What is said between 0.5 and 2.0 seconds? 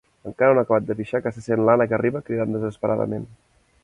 no ha acabat de pixar que sent l'Anna que